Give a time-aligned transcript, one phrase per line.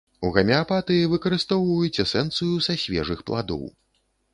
[0.27, 3.63] У гамеапатыі выкарыстоўваюць эсэнцыю са свежых пладоў.